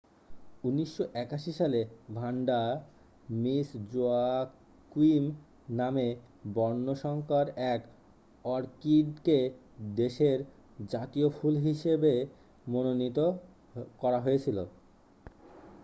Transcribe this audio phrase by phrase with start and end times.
[0.63, 1.79] 1981 সালে
[2.09, 2.61] Vanda
[3.35, 5.25] Miss Joaquim
[5.77, 6.07] নামে
[6.55, 7.81] বর্ণসঙ্কর এক
[8.45, 9.39] অর্কিডকে
[9.95, 10.37] দেশের
[10.89, 12.13] জাতীয় ফুল হিসাবে
[12.67, 13.19] মনোনীত
[14.01, 14.57] করা হয়েছিল